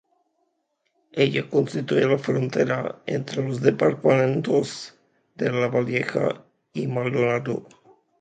[1.11, 4.97] Ella constituye la frontera entre los departamentos
[5.35, 6.43] de Lavalleja
[6.73, 7.67] y Maldonado.